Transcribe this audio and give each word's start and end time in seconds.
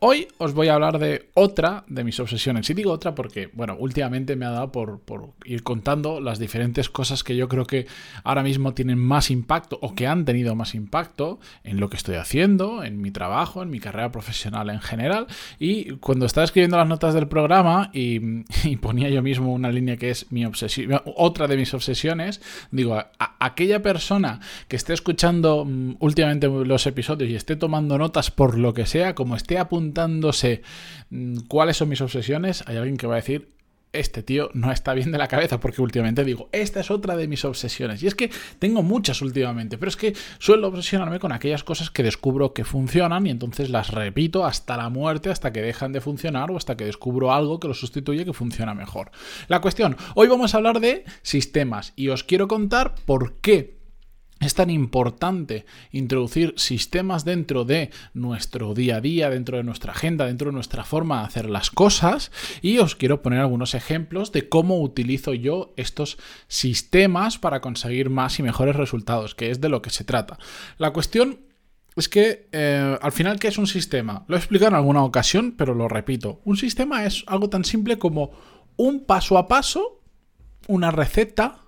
Hoy 0.00 0.28
os 0.38 0.54
voy 0.54 0.68
a 0.68 0.74
hablar 0.74 1.00
de 1.00 1.28
otra 1.34 1.82
de 1.88 2.04
mis 2.04 2.20
obsesiones. 2.20 2.70
Y 2.70 2.74
digo 2.74 2.92
otra 2.92 3.16
porque, 3.16 3.50
bueno, 3.52 3.74
últimamente 3.76 4.36
me 4.36 4.46
ha 4.46 4.50
dado 4.50 4.70
por, 4.70 5.00
ir 5.44 5.64
contando 5.64 6.20
las 6.20 6.38
diferentes 6.38 6.88
cosas 6.88 7.24
que 7.24 7.34
yo 7.34 7.48
creo 7.48 7.64
que 7.64 7.88
ahora 8.22 8.44
mismo 8.44 8.74
tienen 8.74 8.98
más 8.98 9.28
impacto 9.28 9.76
o 9.82 9.96
que 9.96 10.06
han 10.06 10.24
tenido 10.24 10.54
más 10.54 10.76
impacto 10.76 11.40
en 11.64 11.80
lo 11.80 11.90
que 11.90 11.96
estoy 11.96 12.14
haciendo, 12.14 12.84
en 12.84 13.00
mi 13.00 13.10
trabajo, 13.10 13.60
en 13.60 13.70
mi 13.70 13.80
carrera 13.80 14.12
profesional 14.12 14.70
en 14.70 14.80
general. 14.80 15.26
Y 15.58 15.96
cuando 15.96 16.26
estaba 16.26 16.44
escribiendo 16.44 16.76
las 16.76 16.86
notas 16.86 17.12
del 17.12 17.26
programa 17.26 17.90
y, 17.92 18.20
ponía 18.80 19.08
yo 19.08 19.20
mismo 19.20 19.52
una 19.52 19.72
línea 19.72 19.96
que 19.96 20.10
es 20.10 20.30
mi 20.30 20.44
obsesión, 20.44 21.02
otra 21.16 21.48
de 21.48 21.56
mis 21.56 21.74
obsesiones, 21.74 22.40
digo, 22.70 23.02
aquella 23.40 23.82
persona 23.82 24.38
que 24.68 24.76
esté 24.76 24.92
escuchando 24.92 25.64
mm, 25.64 25.96
últimamente 25.98 26.46
los 26.46 26.86
episodios 26.86 27.28
y 27.30 27.34
esté 27.34 27.56
tomando 27.56 27.98
notas 27.98 28.30
por 28.30 28.56
lo 28.56 28.72
que 28.72 28.86
sea, 28.86 29.16
como 29.16 29.34
esté 29.34 29.58
apuntando 29.58 29.87
preguntándose 29.88 30.62
mm, 31.10 31.38
cuáles 31.48 31.76
son 31.76 31.88
mis 31.88 32.00
obsesiones, 32.00 32.62
hay 32.66 32.76
alguien 32.76 32.96
que 32.96 33.06
va 33.06 33.14
a 33.14 33.16
decir, 33.16 33.48
este 33.94 34.22
tío 34.22 34.50
no 34.52 34.70
está 34.70 34.92
bien 34.92 35.12
de 35.12 35.18
la 35.18 35.28
cabeza, 35.28 35.60
porque 35.60 35.80
últimamente 35.80 36.22
digo, 36.22 36.50
esta 36.52 36.80
es 36.80 36.90
otra 36.90 37.16
de 37.16 37.26
mis 37.26 37.46
obsesiones. 37.46 38.02
Y 38.02 38.06
es 38.06 38.14
que 38.14 38.30
tengo 38.58 38.82
muchas 38.82 39.22
últimamente, 39.22 39.78
pero 39.78 39.88
es 39.88 39.96
que 39.96 40.14
suelo 40.38 40.68
obsesionarme 40.68 41.18
con 41.18 41.32
aquellas 41.32 41.64
cosas 41.64 41.90
que 41.90 42.02
descubro 42.02 42.52
que 42.52 42.64
funcionan 42.64 43.26
y 43.26 43.30
entonces 43.30 43.70
las 43.70 43.90
repito 43.90 44.44
hasta 44.44 44.76
la 44.76 44.90
muerte, 44.90 45.30
hasta 45.30 45.52
que 45.52 45.62
dejan 45.62 45.92
de 45.92 46.02
funcionar 46.02 46.50
o 46.50 46.58
hasta 46.58 46.76
que 46.76 46.84
descubro 46.84 47.32
algo 47.32 47.58
que 47.58 47.68
lo 47.68 47.74
sustituye 47.74 48.26
que 48.26 48.34
funciona 48.34 48.74
mejor. 48.74 49.10
La 49.48 49.62
cuestión, 49.62 49.96
hoy 50.14 50.28
vamos 50.28 50.52
a 50.52 50.58
hablar 50.58 50.80
de 50.80 51.06
sistemas 51.22 51.94
y 51.96 52.08
os 52.08 52.24
quiero 52.24 52.46
contar 52.46 52.94
por 53.06 53.36
qué 53.40 53.77
es 54.40 54.54
tan 54.54 54.70
importante 54.70 55.66
introducir 55.90 56.54
sistemas 56.56 57.24
dentro 57.24 57.64
de 57.64 57.90
nuestro 58.14 58.74
día 58.74 58.96
a 58.96 59.00
día, 59.00 59.30
dentro 59.30 59.56
de 59.56 59.64
nuestra 59.64 59.92
agenda, 59.92 60.26
dentro 60.26 60.50
de 60.50 60.54
nuestra 60.54 60.84
forma 60.84 61.20
de 61.20 61.26
hacer 61.26 61.50
las 61.50 61.70
cosas 61.70 62.30
y 62.62 62.78
os 62.78 62.94
quiero 62.94 63.22
poner 63.22 63.40
algunos 63.40 63.74
ejemplos 63.74 64.30
de 64.32 64.48
cómo 64.48 64.80
utilizo 64.80 65.34
yo 65.34 65.72
estos 65.76 66.18
sistemas 66.46 67.38
para 67.38 67.60
conseguir 67.60 68.10
más 68.10 68.38
y 68.38 68.42
mejores 68.42 68.76
resultados, 68.76 69.34
que 69.34 69.50
es 69.50 69.60
de 69.60 69.68
lo 69.68 69.82
que 69.82 69.90
se 69.90 70.04
trata. 70.04 70.38
La 70.78 70.92
cuestión 70.92 71.40
es 71.96 72.08
que 72.08 72.48
eh, 72.52 72.96
al 73.00 73.12
final, 73.12 73.40
¿qué 73.40 73.48
es 73.48 73.58
un 73.58 73.66
sistema? 73.66 74.24
Lo 74.28 74.36
he 74.36 74.38
explicado 74.38 74.70
en 74.70 74.76
alguna 74.76 75.02
ocasión, 75.02 75.54
pero 75.56 75.74
lo 75.74 75.88
repito. 75.88 76.40
Un 76.44 76.56
sistema 76.56 77.04
es 77.04 77.24
algo 77.26 77.48
tan 77.50 77.64
simple 77.64 77.98
como 77.98 78.30
un 78.76 79.04
paso 79.04 79.36
a 79.36 79.48
paso, 79.48 80.00
una 80.68 80.92
receta, 80.92 81.64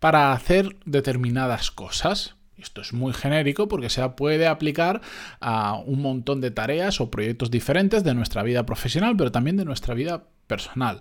para 0.00 0.32
hacer 0.32 0.76
determinadas 0.84 1.70
cosas. 1.70 2.34
Esto 2.56 2.80
es 2.80 2.92
muy 2.92 3.12
genérico 3.12 3.68
porque 3.68 3.88
se 3.88 4.06
puede 4.10 4.48
aplicar 4.48 5.00
a 5.40 5.74
un 5.74 6.02
montón 6.02 6.40
de 6.40 6.50
tareas 6.50 7.00
o 7.00 7.10
proyectos 7.10 7.50
diferentes 7.50 8.02
de 8.02 8.14
nuestra 8.14 8.42
vida 8.42 8.66
profesional, 8.66 9.16
pero 9.16 9.30
también 9.30 9.56
de 9.56 9.64
nuestra 9.64 9.94
vida 9.94 10.24
personal. 10.48 11.00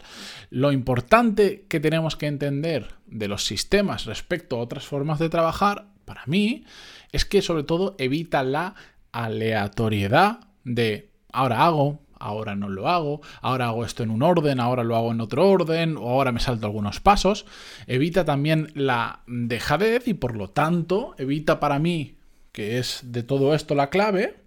Lo 0.51 0.71
importante 0.71 1.65
que 1.67 1.79
tenemos 1.79 2.15
que 2.15 2.27
entender 2.27 2.93
de 3.07 3.27
los 3.27 3.45
sistemas 3.45 4.05
respecto 4.05 4.57
a 4.57 4.59
otras 4.59 4.86
formas 4.86 5.17
de 5.17 5.30
trabajar, 5.30 5.87
para 6.05 6.23
mí, 6.27 6.63
es 7.11 7.25
que 7.25 7.41
sobre 7.41 7.63
todo 7.63 7.95
evita 7.97 8.43
la 8.43 8.75
aleatoriedad 9.11 10.41
de 10.63 11.11
ahora 11.31 11.65
hago, 11.65 11.99
ahora 12.20 12.55
no 12.55 12.70
lo 12.70 12.88
hago, 12.88 13.22
ahora 13.42 13.67
hago 13.67 13.86
esto 13.86 14.04
en 14.04 14.10
un 14.10 14.23
orden, 14.23 14.60
ahora 14.60 14.83
lo 14.83 14.95
hago 14.95 15.11
en 15.11 15.22
otro 15.22 15.50
orden, 15.50 15.98
o 15.98 16.10
ahora 16.10 16.32
me 16.32 16.39
salto 16.39 16.66
algunos 16.66 17.00
pasos. 17.00 17.45
Evita 17.88 18.26
también 18.26 18.72
la 18.76 19.22
dejadez 19.28 20.08
y 20.08 20.14
por 20.14 20.36
lo 20.36 20.50
tanto 20.50 21.16
evita 21.17 21.60
para 21.60 21.80
mí, 21.80 22.17
que 22.52 22.80
es 22.80 23.02
de 23.04 23.23
todo 23.23 23.54
esto 23.54 23.76
la 23.76 23.89
clave, 23.89 24.38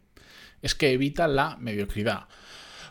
es 0.63 0.75
que 0.75 0.93
evita 0.93 1.27
la 1.29 1.57
mediocridad. 1.59 2.29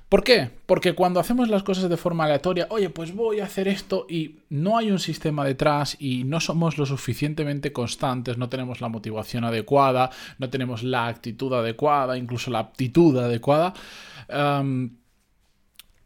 ¿Por 0.09 0.23
qué? 0.23 0.49
Porque 0.65 0.93
cuando 0.93 1.19
hacemos 1.19 1.49
las 1.49 1.61
cosas 1.61 1.87
de 1.87 1.95
forma 1.95 2.23
aleatoria, 2.23 2.65
oye, 2.71 2.89
pues 2.89 3.13
voy 3.13 3.41
a 3.41 3.45
hacer 3.45 3.67
esto 3.67 4.07
y 4.09 4.39
no 4.49 4.75
hay 4.75 4.89
un 4.89 4.97
sistema 4.97 5.45
detrás 5.45 5.95
y 5.99 6.23
no 6.23 6.39
somos 6.39 6.79
lo 6.79 6.87
suficientemente 6.87 7.71
constantes, 7.71 8.35
no 8.39 8.49
tenemos 8.49 8.81
la 8.81 8.89
motivación 8.89 9.43
adecuada, 9.43 10.09
no 10.39 10.49
tenemos 10.49 10.81
la 10.81 11.05
actitud 11.05 11.53
adecuada, 11.53 12.17
incluso 12.17 12.49
la 12.49 12.57
aptitud 12.57 13.19
adecuada, 13.19 13.75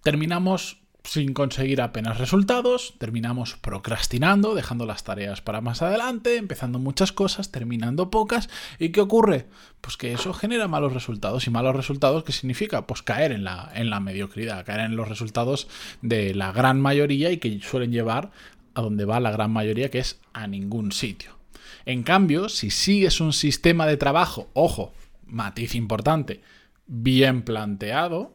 terminamos 0.02 0.83
sin 1.04 1.34
conseguir 1.34 1.82
apenas 1.82 2.18
resultados, 2.18 2.94
terminamos 2.98 3.56
procrastinando, 3.56 4.56
dejando 4.56 4.86
las 4.86 5.04
tareas 5.04 5.42
para 5.42 5.60
más 5.60 5.82
adelante, 5.82 6.38
empezando 6.38 6.80
muchas 6.80 7.12
cosas, 7.12 7.52
terminando 7.52 8.10
pocas. 8.10 8.50
¿Y 8.80 8.90
qué 8.90 9.02
ocurre? 9.02 9.46
Pues 9.82 9.98
que 9.98 10.14
eso 10.14 10.34
genera 10.34 10.68
malos 10.68 10.94
resultados. 10.94 11.46
¿Y 11.46 11.50
malos 11.50 11.76
resultados 11.76 12.24
qué 12.24 12.32
significa? 12.32 12.88
Pues 12.88 13.02
caer 13.02 13.34
en 13.34 13.44
la, 13.44 13.70
en 13.76 13.90
la 13.90 14.00
mediocridad, 14.00 14.66
caer 14.66 14.80
en 14.82 14.96
los 14.96 15.10
resultados 15.10 15.68
de 16.02 16.34
la 16.34 16.54
gran 16.54 16.80
mayoría 16.80 17.32
y 17.32 17.38
que 17.38 17.60
suelen 17.60 17.92
llevar 17.92 18.32
a 18.74 18.82
donde 18.82 19.06
va 19.06 19.20
la 19.20 19.32
gran 19.32 19.52
mayoría, 19.52 19.92
que 19.92 20.00
es 20.00 20.20
a 20.32 20.48
ningún 20.48 20.94
sitio. 20.94 21.38
En 21.86 22.04
cambio, 22.04 22.48
si 22.48 22.70
sigues 22.70 23.20
un 23.20 23.34
sistema 23.34 23.86
de 23.86 23.98
trabajo, 23.98 24.50
ojo, 24.54 24.94
matiz 25.26 25.76
importante, 25.76 26.42
bien 26.88 27.44
planteado, 27.44 28.34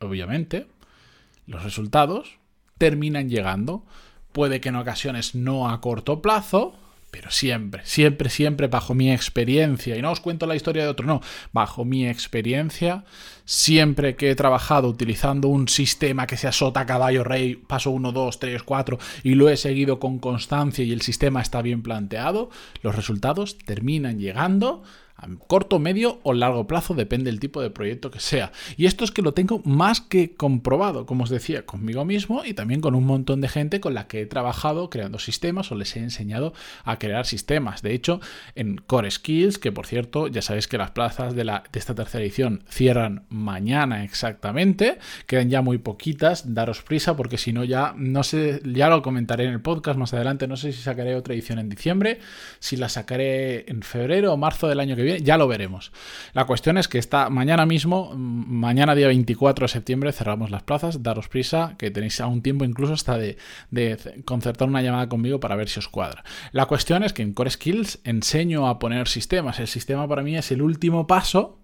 obviamente, 0.00 0.66
los 1.46 1.62
resultados 1.62 2.38
terminan 2.78 3.28
llegando. 3.28 3.84
Puede 4.32 4.60
que 4.60 4.70
en 4.70 4.76
ocasiones 4.76 5.34
no 5.34 5.68
a 5.68 5.80
corto 5.80 6.20
plazo, 6.20 6.74
pero 7.14 7.30
siempre, 7.30 7.82
siempre, 7.84 8.28
siempre 8.28 8.66
bajo 8.66 8.92
mi 8.92 9.12
experiencia, 9.12 9.96
y 9.96 10.02
no 10.02 10.10
os 10.10 10.18
cuento 10.18 10.46
la 10.46 10.56
historia 10.56 10.82
de 10.82 10.88
otro, 10.88 11.06
no, 11.06 11.20
bajo 11.52 11.84
mi 11.84 12.08
experiencia, 12.08 13.04
siempre 13.44 14.16
que 14.16 14.32
he 14.32 14.34
trabajado 14.34 14.88
utilizando 14.88 15.46
un 15.46 15.68
sistema 15.68 16.26
que 16.26 16.36
sea 16.36 16.50
sota, 16.50 16.86
caballo, 16.86 17.22
rey, 17.22 17.54
paso 17.54 17.92
1, 17.92 18.10
2, 18.10 18.40
3, 18.40 18.62
4, 18.64 18.98
y 19.22 19.36
lo 19.36 19.48
he 19.48 19.56
seguido 19.56 20.00
con 20.00 20.18
constancia 20.18 20.84
y 20.84 20.90
el 20.90 21.02
sistema 21.02 21.40
está 21.40 21.62
bien 21.62 21.82
planteado, 21.82 22.50
los 22.82 22.96
resultados 22.96 23.58
terminan 23.58 24.18
llegando 24.18 24.82
a 25.16 25.28
corto, 25.46 25.78
medio 25.78 26.20
o 26.22 26.32
largo 26.32 26.66
plazo, 26.66 26.94
depende 26.94 27.30
del 27.30 27.40
tipo 27.40 27.60
de 27.62 27.70
proyecto 27.70 28.10
que 28.10 28.20
sea. 28.20 28.52
Y 28.76 28.86
esto 28.86 29.04
es 29.04 29.10
que 29.10 29.22
lo 29.22 29.34
tengo 29.34 29.60
más 29.64 30.00
que 30.00 30.34
comprobado, 30.34 31.06
como 31.06 31.24
os 31.24 31.30
decía, 31.30 31.64
conmigo 31.64 32.04
mismo 32.04 32.44
y 32.44 32.54
también 32.54 32.80
con 32.80 32.94
un 32.94 33.04
montón 33.04 33.40
de 33.40 33.48
gente 33.48 33.80
con 33.80 33.94
la 33.94 34.06
que 34.06 34.22
he 34.22 34.26
trabajado 34.26 34.90
creando 34.90 35.18
sistemas 35.18 35.70
o 35.70 35.74
les 35.74 35.96
he 35.96 36.00
enseñado 36.00 36.52
a 36.84 36.98
crear 36.98 37.26
sistemas. 37.26 37.82
De 37.82 37.94
hecho, 37.94 38.20
en 38.54 38.76
Core 38.76 39.10
Skills, 39.10 39.58
que 39.58 39.72
por 39.72 39.86
cierto, 39.86 40.28
ya 40.28 40.42
sabéis 40.42 40.68
que 40.68 40.78
las 40.78 40.90
plazas 40.90 41.34
de, 41.34 41.44
la, 41.44 41.64
de 41.72 41.78
esta 41.78 41.94
tercera 41.94 42.22
edición 42.24 42.64
cierran 42.68 43.24
mañana 43.28 44.04
exactamente, 44.04 44.98
quedan 45.26 45.50
ya 45.50 45.62
muy 45.62 45.78
poquitas, 45.78 46.54
daros 46.54 46.82
prisa 46.82 47.16
porque 47.16 47.38
si 47.38 47.52
no 47.52 47.64
ya 47.64 47.94
no 47.96 48.22
sé, 48.22 48.60
ya 48.64 48.88
lo 48.88 49.02
comentaré 49.02 49.44
en 49.44 49.52
el 49.52 49.60
podcast 49.60 49.98
más 49.98 50.12
adelante, 50.12 50.46
no 50.46 50.56
sé 50.56 50.72
si 50.72 50.82
sacaré 50.82 51.14
otra 51.14 51.34
edición 51.34 51.58
en 51.58 51.68
diciembre, 51.68 52.18
si 52.58 52.76
la 52.76 52.88
sacaré 52.88 53.70
en 53.70 53.82
febrero 53.82 54.32
o 54.32 54.36
marzo 54.36 54.68
del 54.68 54.80
año 54.80 54.96
que 54.96 55.03
ya 55.04 55.36
lo 55.36 55.48
veremos. 55.48 55.92
La 56.32 56.44
cuestión 56.44 56.78
es 56.78 56.88
que 56.88 56.98
está 56.98 57.30
mañana 57.30 57.66
mismo, 57.66 58.12
mm, 58.14 58.16
mañana 58.16 58.94
día 58.94 59.06
24 59.06 59.64
de 59.64 59.68
septiembre, 59.68 60.12
cerramos 60.12 60.50
las 60.50 60.62
plazas, 60.62 61.02
daros 61.02 61.28
prisa, 61.28 61.74
que 61.78 61.90
tenéis 61.90 62.20
aún 62.20 62.42
tiempo 62.42 62.64
incluso 62.64 62.94
hasta 62.94 63.18
de, 63.18 63.36
concertar 64.24 64.68
una 64.68 64.82
llamada 64.82 65.08
conmigo 65.08 65.40
para 65.40 65.56
ver 65.56 65.68
si 65.68 65.78
os 65.78 65.88
cuadra. 65.88 66.24
La 66.52 66.66
cuestión 66.66 67.02
es 67.02 67.12
que 67.12 67.22
en 67.22 67.34
Core 67.34 67.50
Skills 67.50 68.00
enseño 68.04 68.68
a 68.68 68.78
poner 68.78 69.08
sistemas. 69.08 69.60
El 69.60 69.68
sistema 69.68 70.08
para 70.08 70.22
mí 70.22 70.36
es 70.36 70.50
el 70.50 70.62
último 70.62 71.06
paso 71.06 71.60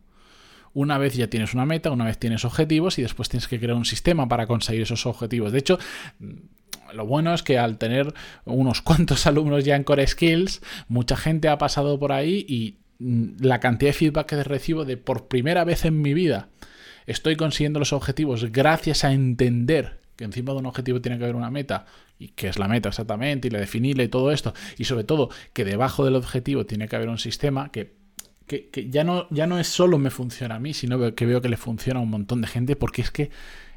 una 0.72 0.98
vez 0.98 1.14
ya 1.14 1.28
tienes 1.28 1.52
una 1.52 1.66
meta, 1.66 1.90
una 1.90 2.04
vez 2.04 2.18
tienes 2.18 2.44
objetivos 2.44 2.98
y 2.98 3.02
después 3.02 3.28
tienes 3.28 3.48
que 3.48 3.58
crear 3.58 3.76
un 3.76 3.84
sistema 3.84 4.28
para 4.28 4.46
conseguir 4.46 4.82
esos 4.82 5.04
objetivos. 5.04 5.50
De 5.50 5.58
hecho, 5.58 5.78
mm, 6.20 6.34
lo 6.92 7.06
bueno 7.06 7.34
es 7.34 7.42
que 7.42 7.58
al 7.58 7.78
tener 7.78 8.12
unos 8.44 8.82
cuantos 8.82 9.26
alumnos 9.26 9.64
ya 9.64 9.76
en 9.76 9.84
Core 9.84 10.06
Skills, 10.06 10.60
mucha 10.88 11.16
gente 11.16 11.48
ha 11.48 11.58
pasado 11.58 11.98
por 11.98 12.12
ahí 12.12 12.44
y 12.48 12.76
la 13.00 13.60
cantidad 13.60 13.90
de 13.90 13.94
feedback 13.94 14.26
que 14.26 14.42
recibo 14.44 14.84
de 14.84 14.96
por 14.96 15.26
primera 15.28 15.64
vez 15.64 15.84
en 15.84 16.00
mi 16.00 16.14
vida 16.14 16.48
estoy 17.06 17.36
consiguiendo 17.36 17.78
los 17.78 17.92
objetivos 17.92 18.52
gracias 18.52 19.04
a 19.04 19.12
entender 19.12 19.98
que 20.16 20.24
encima 20.24 20.52
de 20.52 20.58
un 20.58 20.66
objetivo 20.66 21.00
tiene 21.00 21.16
que 21.16 21.24
haber 21.24 21.36
una 21.36 21.50
meta 21.50 21.86
y 22.18 22.28
que 22.28 22.48
es 22.48 22.58
la 22.58 22.68
meta 22.68 22.90
exactamente 22.90 23.48
y 23.48 23.50
la 23.50 23.58
definirla 23.58 24.02
y 24.02 24.08
todo 24.08 24.32
esto 24.32 24.52
y 24.76 24.84
sobre 24.84 25.04
todo 25.04 25.30
que 25.54 25.64
debajo 25.64 26.04
del 26.04 26.14
objetivo 26.14 26.66
tiene 26.66 26.88
que 26.88 26.96
haber 26.96 27.08
un 27.08 27.18
sistema 27.18 27.72
que 27.72 27.98
que, 28.46 28.88
ya, 28.90 29.04
no, 29.04 29.28
ya 29.30 29.46
no 29.46 29.60
es 29.60 29.68
solo 29.68 29.96
me 29.98 30.10
funciona 30.10 30.56
a 30.56 30.58
mí, 30.58 30.74
sino 30.74 31.14
que 31.14 31.24
veo 31.26 31.40
que 31.40 31.48
le 31.48 31.56
funciona 31.56 32.00
a 32.00 32.02
un 32.02 32.10
montón 32.10 32.40
de 32.40 32.48
gente, 32.48 32.74
porque 32.74 33.02
es 33.02 33.12
que 33.12 33.30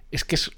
es, 0.10 0.24
que 0.26 0.36
es 0.36 0.52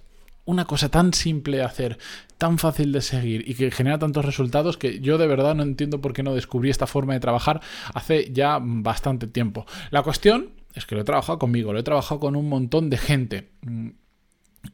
una 0.45 0.65
cosa 0.65 0.89
tan 0.89 1.13
simple 1.13 1.57
de 1.57 1.63
hacer, 1.63 1.97
tan 2.37 2.57
fácil 2.57 2.91
de 2.91 3.01
seguir 3.01 3.43
y 3.49 3.55
que 3.55 3.71
genera 3.71 3.99
tantos 3.99 4.23
resultados 4.25 4.77
que 4.77 4.99
yo 4.99 5.17
de 5.17 5.27
verdad 5.27 5.55
no 5.55 5.63
entiendo 5.63 6.01
por 6.01 6.13
qué 6.13 6.23
no 6.23 6.35
descubrí 6.35 6.69
esta 6.69 6.87
forma 6.87 7.13
de 7.13 7.19
trabajar 7.19 7.61
hace 7.93 8.31
ya 8.31 8.59
bastante 8.61 9.27
tiempo. 9.27 9.65
La 9.89 10.03
cuestión 10.03 10.51
es 10.73 10.85
que 10.85 10.95
lo 10.95 11.01
he 11.01 11.05
trabajado 11.05 11.39
conmigo, 11.39 11.73
lo 11.73 11.79
he 11.79 11.83
trabajado 11.83 12.19
con 12.19 12.35
un 12.35 12.47
montón 12.47 12.89
de 12.89 12.97
gente. 12.97 13.49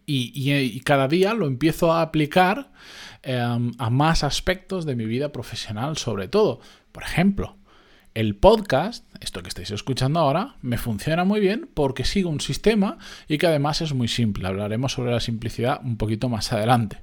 Y, 0.06 0.80
cada 0.82 1.08
día 1.08 1.34
lo 1.34 1.48
empiezo 1.48 1.92
a 1.92 2.02
aplicar 2.02 2.72
em, 3.24 3.72
a 3.78 3.90
más 3.90 4.24
aspectos 4.24 4.86
de 4.86 4.96
mi 4.96 5.06
vida 5.06 5.32
profesional, 5.32 5.98
sobre 5.98 6.28
todo. 6.28 6.60
Por 6.92 7.04
ejemplo, 7.04 7.58
el 8.14 8.36
podcast, 8.36 9.06
esto 9.22 9.42
que 9.42 9.50
estáis 9.50 9.72
escuchando 9.72 10.20
ahora, 10.20 10.56
me 10.62 10.78
funciona 10.78 11.24
muy 11.24 11.40
bien 11.40 11.70
porque 11.74 12.04
sigo 12.04 12.30
un 12.30 12.42
sistema 12.42 12.98
y 13.28 13.38
que 13.38 13.48
además 13.48 13.82
es 13.82 13.94
muy 13.94 14.08
simple. 14.08 14.48
Hablaremos 14.48 14.94
sobre 14.94 15.12
la 15.12 15.20
simplicidad 15.20 15.82
un 15.84 15.98
poquito 15.98 16.28
más 16.28 16.52
adelante. 16.52 17.00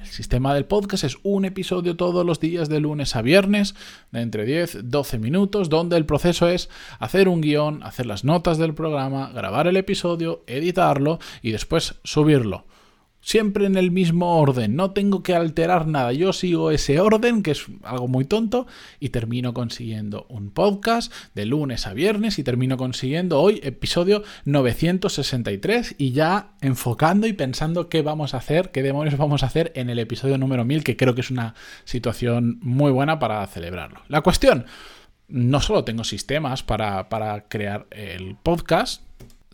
El 0.00 0.06
sistema 0.08 0.52
del 0.52 0.66
podcast 0.66 1.04
es 1.04 1.16
un 1.22 1.46
episodio 1.46 1.96
todos 1.96 2.26
los 2.26 2.38
días 2.38 2.68
de 2.68 2.78
lunes 2.78 3.16
a 3.16 3.22
viernes, 3.22 3.74
de 4.12 4.20
entre 4.20 4.44
10 4.44 4.90
12 4.90 5.18
minutos, 5.18 5.70
donde 5.70 5.96
el 5.96 6.04
proceso 6.04 6.46
es 6.46 6.68
hacer 6.98 7.26
un 7.26 7.40
guion, 7.40 7.82
hacer 7.82 8.04
las 8.04 8.22
notas 8.22 8.58
del 8.58 8.74
programa, 8.74 9.30
grabar 9.32 9.66
el 9.66 9.78
episodio, 9.78 10.44
editarlo 10.46 11.20
y 11.40 11.52
después 11.52 11.94
subirlo 12.04 12.66
siempre 13.24 13.64
en 13.64 13.76
el 13.76 13.90
mismo 13.90 14.38
orden, 14.38 14.76
no 14.76 14.90
tengo 14.90 15.22
que 15.22 15.34
alterar 15.34 15.86
nada, 15.86 16.12
yo 16.12 16.32
sigo 16.34 16.70
ese 16.70 17.00
orden, 17.00 17.42
que 17.42 17.52
es 17.52 17.64
algo 17.82 18.06
muy 18.06 18.26
tonto, 18.26 18.66
y 19.00 19.08
termino 19.08 19.54
consiguiendo 19.54 20.26
un 20.28 20.50
podcast 20.50 21.12
de 21.34 21.46
lunes 21.46 21.86
a 21.86 21.94
viernes 21.94 22.38
y 22.38 22.44
termino 22.44 22.76
consiguiendo 22.76 23.40
hoy 23.40 23.60
episodio 23.64 24.22
963 24.44 25.96
y 25.96 26.12
ya 26.12 26.52
enfocando 26.60 27.26
y 27.26 27.32
pensando 27.32 27.88
qué 27.88 28.02
vamos 28.02 28.34
a 28.34 28.36
hacer, 28.36 28.70
qué 28.70 28.82
demonios 28.82 29.16
vamos 29.16 29.42
a 29.42 29.46
hacer 29.46 29.72
en 29.74 29.88
el 29.88 29.98
episodio 29.98 30.36
número 30.36 30.66
1000, 30.66 30.84
que 30.84 30.96
creo 30.96 31.14
que 31.14 31.22
es 31.22 31.30
una 31.30 31.54
situación 31.84 32.58
muy 32.60 32.92
buena 32.92 33.18
para 33.18 33.46
celebrarlo. 33.46 34.02
La 34.08 34.20
cuestión, 34.20 34.66
no 35.28 35.62
solo 35.62 35.82
tengo 35.84 36.04
sistemas 36.04 36.62
para, 36.62 37.08
para 37.08 37.48
crear 37.48 37.86
el 37.90 38.36
podcast, 38.42 39.02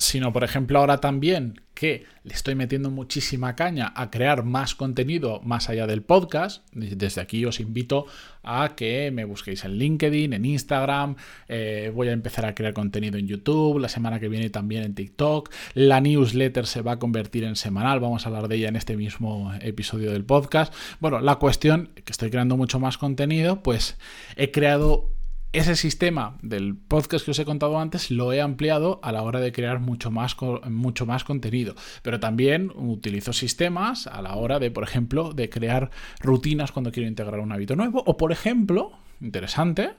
sino 0.00 0.32
por 0.32 0.44
ejemplo 0.44 0.78
ahora 0.78 0.98
también 0.98 1.60
que 1.74 2.04
le 2.24 2.34
estoy 2.34 2.54
metiendo 2.54 2.90
muchísima 2.90 3.54
caña 3.54 3.92
a 3.94 4.10
crear 4.10 4.44
más 4.44 4.74
contenido 4.74 5.40
más 5.42 5.68
allá 5.68 5.86
del 5.86 6.02
podcast. 6.02 6.66
Desde 6.72 7.20
aquí 7.20 7.44
os 7.44 7.60
invito 7.60 8.06
a 8.42 8.74
que 8.76 9.10
me 9.10 9.24
busquéis 9.24 9.64
en 9.64 9.76
LinkedIn, 9.76 10.32
en 10.32 10.44
Instagram, 10.46 11.16
eh, 11.48 11.92
voy 11.94 12.08
a 12.08 12.12
empezar 12.12 12.46
a 12.46 12.54
crear 12.54 12.72
contenido 12.72 13.18
en 13.18 13.28
YouTube, 13.28 13.78
la 13.78 13.88
semana 13.88 14.18
que 14.18 14.28
viene 14.28 14.48
también 14.48 14.84
en 14.84 14.94
TikTok, 14.94 15.52
la 15.74 16.00
newsletter 16.00 16.66
se 16.66 16.80
va 16.80 16.92
a 16.92 16.98
convertir 16.98 17.44
en 17.44 17.56
semanal, 17.56 18.00
vamos 18.00 18.24
a 18.24 18.30
hablar 18.30 18.48
de 18.48 18.56
ella 18.56 18.68
en 18.68 18.76
este 18.76 18.96
mismo 18.96 19.52
episodio 19.60 20.12
del 20.12 20.24
podcast. 20.24 20.74
Bueno, 20.98 21.20
la 21.20 21.36
cuestión, 21.36 21.90
que 21.94 22.12
estoy 22.12 22.30
creando 22.30 22.56
mucho 22.56 22.80
más 22.80 22.96
contenido, 22.96 23.62
pues 23.62 23.98
he 24.36 24.50
creado 24.50 25.19
ese 25.52 25.74
sistema 25.74 26.38
del 26.42 26.76
podcast 26.76 27.24
que 27.24 27.32
os 27.32 27.38
he 27.38 27.44
contado 27.44 27.78
antes 27.80 28.10
lo 28.10 28.32
he 28.32 28.40
ampliado 28.40 29.00
a 29.02 29.10
la 29.10 29.22
hora 29.22 29.40
de 29.40 29.50
crear 29.50 29.80
mucho 29.80 30.10
más, 30.10 30.36
mucho 30.68 31.06
más 31.06 31.24
contenido. 31.24 31.74
Pero 32.02 32.20
también 32.20 32.70
utilizo 32.74 33.32
sistemas 33.32 34.06
a 34.06 34.22
la 34.22 34.36
hora 34.36 34.60
de, 34.60 34.70
por 34.70 34.84
ejemplo, 34.84 35.32
de 35.32 35.50
crear 35.50 35.90
rutinas 36.20 36.70
cuando 36.70 36.92
quiero 36.92 37.08
integrar 37.08 37.40
un 37.40 37.50
hábito 37.50 37.74
nuevo. 37.74 38.02
O, 38.06 38.16
por 38.16 38.30
ejemplo, 38.30 38.92
interesante, 39.20 39.90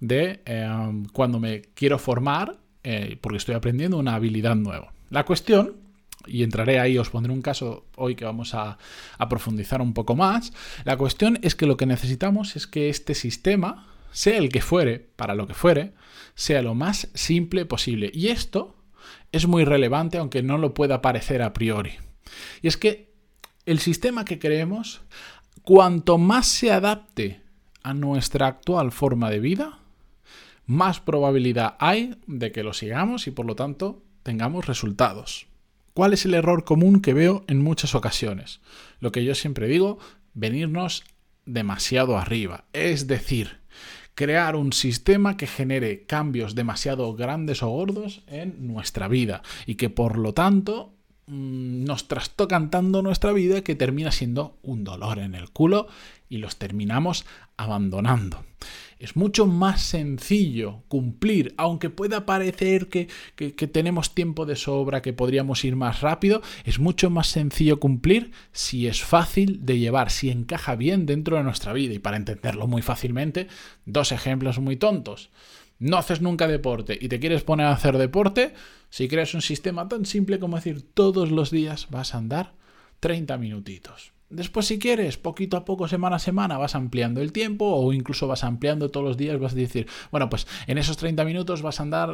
de 0.00 0.42
em, 0.44 1.06
cuando 1.06 1.40
me 1.40 1.62
quiero 1.74 1.98
formar 1.98 2.58
eh, 2.84 3.18
porque 3.20 3.38
estoy 3.38 3.54
aprendiendo 3.54 3.96
una 3.96 4.14
habilidad 4.14 4.56
nueva. 4.56 4.92
La 5.08 5.24
cuestión 5.24 5.76
y 6.26 6.42
entraré 6.42 6.80
ahí, 6.80 6.98
os 6.98 7.08
pondré 7.08 7.32
un 7.32 7.40
caso 7.40 7.86
hoy 7.96 8.14
que 8.14 8.26
vamos 8.26 8.52
a, 8.54 8.76
a, 9.16 9.28
profundizar 9.30 9.80
un 9.80 9.94
poco 9.94 10.14
más. 10.14 10.52
La 10.84 10.98
cuestión 10.98 11.38
es 11.42 11.54
que 11.54 11.64
lo 11.64 11.78
que 11.78 11.86
necesitamos 11.86 12.56
es 12.56 12.66
que 12.66 12.90
este 12.90 13.14
sistema 13.14 13.86
sea 14.12 14.38
el 14.38 14.48
que 14.48 14.60
fuere, 14.60 14.98
para 14.98 15.34
lo 15.34 15.46
que 15.46 15.54
fuere, 15.54 15.94
sea 16.34 16.62
lo 16.62 16.74
más 16.74 17.08
simple 17.14 17.66
posible. 17.66 18.10
Y 18.14 18.28
esto 18.28 18.76
es 19.32 19.46
muy 19.46 19.64
relevante 19.64 20.18
aunque 20.18 20.42
no 20.42 20.58
lo 20.58 20.74
pueda 20.74 21.02
parecer 21.02 21.42
a 21.42 21.52
priori. 21.52 21.92
Y 22.62 22.68
es 22.68 22.76
que 22.76 23.12
el 23.66 23.78
sistema 23.78 24.24
que 24.24 24.38
creemos, 24.38 25.02
cuanto 25.62 26.18
más 26.18 26.46
se 26.46 26.72
adapte 26.72 27.42
a 27.82 27.94
nuestra 27.94 28.46
actual 28.46 28.92
forma 28.92 29.30
de 29.30 29.40
vida, 29.40 29.78
más 30.66 31.00
probabilidad 31.00 31.76
hay 31.78 32.16
de 32.26 32.52
que 32.52 32.62
lo 32.62 32.72
sigamos 32.72 33.26
y 33.26 33.30
por 33.30 33.46
lo 33.46 33.56
tanto 33.56 34.02
tengamos 34.22 34.66
resultados. 34.66 35.46
¿Cuál 35.94 36.12
es 36.12 36.24
el 36.24 36.34
error 36.34 36.64
común 36.64 37.00
que 37.00 37.14
veo 37.14 37.44
en 37.48 37.62
muchas 37.62 37.94
ocasiones? 37.94 38.60
Lo 39.00 39.10
que 39.10 39.24
yo 39.24 39.34
siempre 39.34 39.66
digo, 39.66 39.98
venirnos 40.34 41.04
demasiado 41.44 42.16
arriba. 42.18 42.64
Es 42.72 43.06
decir, 43.06 43.58
crear 44.18 44.56
un 44.56 44.72
sistema 44.72 45.36
que 45.36 45.46
genere 45.46 46.04
cambios 46.04 46.56
demasiado 46.56 47.14
grandes 47.14 47.62
o 47.62 47.68
gordos 47.68 48.24
en 48.26 48.66
nuestra 48.66 49.06
vida 49.06 49.42
y 49.64 49.76
que 49.76 49.90
por 49.90 50.18
lo 50.18 50.34
tanto 50.34 50.97
nos 51.28 52.08
trastocan 52.08 52.70
tanto 52.70 53.02
nuestra 53.02 53.32
vida 53.32 53.62
que 53.62 53.74
termina 53.74 54.10
siendo 54.10 54.56
un 54.62 54.84
dolor 54.84 55.18
en 55.18 55.34
el 55.34 55.50
culo 55.50 55.88
y 56.28 56.38
los 56.38 56.56
terminamos 56.56 57.26
abandonando. 57.56 58.44
Es 58.98 59.14
mucho 59.14 59.46
más 59.46 59.82
sencillo 59.82 60.82
cumplir, 60.88 61.54
aunque 61.56 61.88
pueda 61.88 62.26
parecer 62.26 62.88
que, 62.88 63.06
tenemos 63.68 64.12
tiempo 64.14 64.44
de 64.44 64.56
sobra, 64.56 65.02
que 65.02 65.12
podríamos 65.12 65.64
ir 65.64 65.76
más 65.76 66.00
rápido, 66.00 66.42
es 66.64 66.80
mucho 66.80 67.08
más 67.08 67.28
sencillo 67.28 67.78
cumplir 67.78 68.32
si 68.50 68.88
es 68.88 69.04
fácil 69.04 69.64
de 69.64 69.78
llevar, 69.78 70.10
si 70.10 70.30
encaja 70.30 70.74
bien 70.74 71.06
dentro 71.06 71.36
de 71.36 71.44
nuestra 71.44 71.72
vida. 71.72 71.94
Y 71.94 72.00
para 72.00 72.16
entenderlo 72.16 72.66
muy 72.66 72.82
fácilmente, 72.82 73.46
dos 73.84 74.10
ejemplos 74.10 74.58
muy 74.58 74.76
tontos. 74.76 75.30
No 75.78 75.96
haces 75.96 76.20
nunca 76.20 76.48
deporte 76.48 76.98
y 77.00 77.08
te 77.08 77.20
quieres 77.20 77.44
poner 77.44 77.66
a 77.66 77.72
hacer 77.72 77.98
deporte, 77.98 78.52
si 78.90 79.08
creas 79.08 79.34
un 79.34 79.42
sistema 79.42 79.88
tan 79.88 80.06
simple 80.06 80.38
como 80.38 80.56
decir 80.56 80.82
todos 80.82 81.30
los 81.30 81.50
días 81.50 81.88
vas 81.90 82.14
a 82.14 82.18
andar 82.18 82.54
30 83.00 83.38
minutitos. 83.38 84.12
Después, 84.30 84.66
si 84.66 84.78
quieres, 84.78 85.16
poquito 85.16 85.56
a 85.56 85.64
poco, 85.64 85.88
semana 85.88 86.16
a 86.16 86.18
semana, 86.18 86.58
vas 86.58 86.74
ampliando 86.74 87.22
el 87.22 87.32
tiempo 87.32 87.64
o 87.64 87.92
incluso 87.94 88.26
vas 88.26 88.44
ampliando 88.44 88.90
todos 88.90 89.06
los 89.06 89.16
días, 89.16 89.40
vas 89.40 89.52
a 89.52 89.56
decir, 89.56 89.86
bueno, 90.10 90.28
pues 90.28 90.46
en 90.66 90.76
esos 90.76 90.98
30 90.98 91.24
minutos 91.24 91.62
vas 91.62 91.80
a 91.80 91.84
andar 91.84 92.10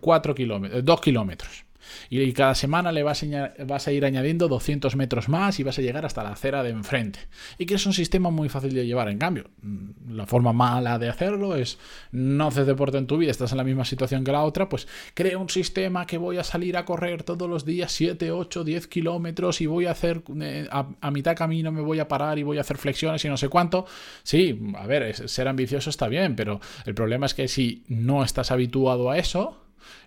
4 0.00 0.32
mm, 0.32 0.36
kilómetros, 0.36 0.84
2 0.84 1.00
kilómetros. 1.00 1.64
Y 2.08 2.32
cada 2.32 2.54
semana 2.54 2.92
le 2.92 3.02
vas 3.02 3.22
a, 3.22 3.92
ir 3.92 4.04
añadiendo 4.04 4.48
200 4.48 4.96
metros 4.96 5.28
más 5.28 5.60
y 5.60 5.62
vas 5.62 5.78
a 5.78 5.82
llegar 5.82 6.06
hasta 6.06 6.22
la 6.22 6.30
acera 6.30 6.62
de 6.62 6.70
enfrente. 6.70 7.20
Y 7.58 7.66
que 7.66 7.74
es 7.74 7.86
un 7.86 7.92
sistema 7.92 8.30
muy 8.30 8.48
fácil 8.48 8.74
de 8.74 8.86
llevar. 8.86 9.08
En 9.08 9.18
cambio, 9.18 9.50
mm, 9.62 10.14
la 10.14 10.26
forma 10.26 10.52
mala 10.52 10.98
de 10.98 11.08
hacerlo 11.08 11.56
es 11.56 11.78
no 12.12 12.48
haces 12.48 12.66
deporte 12.66 12.98
en 12.98 13.06
tu 13.06 13.18
vida, 13.18 13.30
estás 13.30 13.52
en 13.52 13.58
la 13.58 13.64
misma 13.64 13.84
situación 13.84 14.24
que 14.24 14.32
la 14.32 14.42
otra, 14.42 14.68
pues 14.68 14.86
crea 15.14 15.38
un 15.38 15.48
sistema 15.48 16.06
que 16.06 16.18
voy 16.18 16.38
a 16.38 16.44
salir 16.44 16.76
a 16.76 16.84
correr 16.84 17.22
todos 17.22 17.48
los 17.48 17.64
días 17.64 17.92
7, 17.92 18.30
8, 18.30 18.64
10 18.64 18.86
kilómetros 18.86 19.60
y 19.60 19.66
voy 19.66 19.86
a 19.86 19.92
hacer 19.92 20.22
eh, 20.40 20.68
a, 20.70 20.88
a 21.00 21.10
mitad 21.10 21.36
camino 21.36 21.72
me 21.72 21.80
voy 21.80 21.98
a 22.00 22.08
parar 22.08 22.38
y 22.38 22.42
voy 22.42 22.58
a 22.58 22.62
hacer 22.62 22.78
flexiones 22.78 23.24
y 23.24 23.28
no 23.28 23.36
sé 23.36 23.48
cuánto. 23.48 23.86
Sí, 24.22 24.60
a 24.76 24.86
ver, 24.86 25.28
ser 25.28 25.48
ambicioso 25.48 25.90
está 25.90 26.08
bien, 26.08 26.36
pero 26.36 26.60
el 26.84 26.94
problema 26.94 27.26
es 27.26 27.34
que 27.34 27.48
si 27.48 27.84
no 27.88 28.22
estás 28.22 28.50
habituado 28.50 29.10
a 29.10 29.18
eso, 29.18 29.56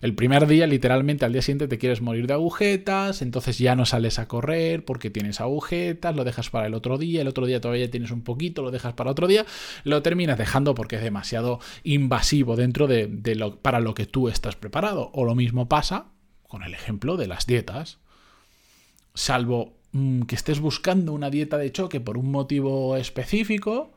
el 0.00 0.14
primer 0.14 0.46
día, 0.46 0.66
literalmente, 0.66 1.24
al 1.24 1.32
día 1.32 1.42
siguiente 1.42 1.68
te 1.68 1.78
quieres 1.78 2.00
morir 2.00 2.26
de 2.26 2.34
agujetas, 2.34 3.22
entonces 3.22 3.58
ya 3.58 3.76
no 3.76 3.86
sales 3.86 4.18
a 4.18 4.28
correr 4.28 4.84
porque 4.84 5.10
tienes 5.10 5.40
agujetas, 5.40 6.14
lo 6.14 6.24
dejas 6.24 6.50
para 6.50 6.66
el 6.66 6.74
otro 6.74 6.98
día, 6.98 7.22
el 7.22 7.28
otro 7.28 7.46
día 7.46 7.60
todavía 7.60 7.90
tienes 7.90 8.10
un 8.10 8.22
poquito, 8.22 8.62
lo 8.62 8.70
dejas 8.70 8.94
para 8.94 9.10
otro 9.10 9.26
día, 9.26 9.46
lo 9.84 10.02
terminas 10.02 10.38
dejando 10.38 10.74
porque 10.74 10.96
es 10.96 11.02
demasiado 11.02 11.60
invasivo 11.82 12.56
dentro 12.56 12.86
de, 12.86 13.34
lo, 13.36 13.60
para 13.60 13.80
lo 13.80 13.94
que 13.94 14.06
tú 14.06 14.28
estás 14.28 14.56
preparado. 14.56 15.10
O 15.14 15.24
lo 15.24 15.34
mismo 15.34 15.68
pasa 15.68 16.06
con 16.48 16.62
el 16.62 16.74
ejemplo 16.74 17.16
de 17.16 17.26
las 17.26 17.46
dietas. 17.46 17.98
Salvo 19.14 19.76
mm, 19.92 20.22
que 20.22 20.34
estés 20.34 20.60
buscando 20.60 21.12
una 21.12 21.30
dieta 21.30 21.58
de 21.58 21.72
choque 21.72 22.00
por 22.00 22.18
un 22.18 22.30
motivo 22.30 22.96
específico, 22.96 23.92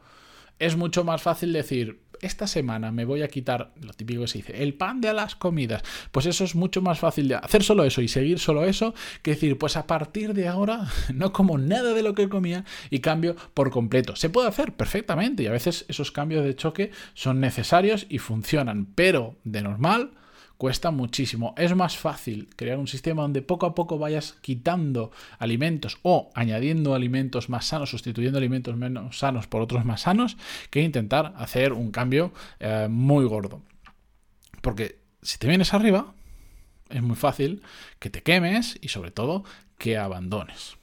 es 0.60 0.75
mucho 0.75 1.03
más 1.03 1.22
fácil 1.22 1.53
decir, 1.53 2.01
esta 2.21 2.47
semana 2.47 2.91
me 2.91 3.05
voy 3.05 3.21
a 3.21 3.27
quitar, 3.27 3.71
lo 3.81 3.93
típico 3.93 4.21
que 4.21 4.27
se 4.27 4.39
dice, 4.39 4.63
el 4.63 4.74
pan 4.74 5.01
de 5.01 5.13
las 5.13 5.36
comidas. 5.36 5.83
Pues 6.12 6.25
eso 6.25 6.43
es 6.43 6.55
mucho 6.55 6.81
más 6.81 7.00
fácil 7.00 7.27
de 7.27 7.36
hacer 7.36 7.63
solo 7.63 7.83
eso 7.83 8.01
y 8.01 8.07
seguir 8.07 8.39
solo 8.39 8.65
eso 8.65 8.93
que 9.21 9.31
decir, 9.31 9.57
pues 9.57 9.77
a 9.77 9.88
partir 9.88 10.33
de 10.33 10.47
ahora 10.47 10.88
no 11.13 11.33
como 11.33 11.57
nada 11.57 11.93
de 11.93 12.03
lo 12.03 12.13
que 12.13 12.29
comía 12.29 12.65
y 12.89 13.00
cambio 13.00 13.36
por 13.53 13.71
completo. 13.71 14.15
Se 14.15 14.29
puede 14.29 14.47
hacer 14.47 14.74
perfectamente 14.74 15.43
y 15.43 15.47
a 15.47 15.51
veces 15.51 15.86
esos 15.88 16.12
cambios 16.12 16.43
de 16.43 16.55
choque 16.55 16.91
son 17.13 17.39
necesarios 17.39 18.05
y 18.09 18.19
funcionan, 18.19 18.88
pero 18.95 19.36
de 19.43 19.62
normal 19.62 20.12
cuesta 20.58 20.92
muchísimo. 20.92 21.54
Es 21.58 21.76
más 21.76 21.98
fácil 21.98 22.50
crear 22.56 22.78
un 22.78 22.88
sistema 22.88 23.22
donde 23.22 23.42
poco 23.42 23.66
a 23.66 23.76
poco 23.76 23.98
vayas 23.98 24.34
quitando 24.42 25.12
alimentos 25.40 25.98
o 26.02 26.30
añadiendo 26.34 26.96
alimentos 26.96 27.50
más 27.50 27.66
sanos, 27.66 27.90
sustituyendo 27.90 28.38
alimentos 28.38 28.76
menos 28.76 29.20
sanos 29.20 29.48
por 29.48 29.62
otros 29.62 29.86
más 29.86 30.02
sanos, 30.02 30.38
que 30.70 30.82
intentar 30.82 31.34
hacer 31.38 31.74
un 31.74 31.92
cambio 31.92 32.32
eh, 32.60 32.88
muy 32.90 33.26
gordo. 33.26 33.62
Porque 34.62 35.00
si 35.22 35.38
te 35.38 35.48
vienes 35.48 35.74
arriba, 35.74 36.14
es 36.90 37.02
muy 37.02 37.16
fácil 37.16 37.62
que 38.00 38.10
te 38.10 38.24
quemes 38.24 38.78
y 38.82 38.90
sobre 38.90 39.12
todo 39.12 39.44
que 39.78 39.98
abandones. 39.98 40.78